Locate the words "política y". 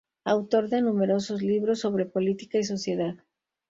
2.07-2.63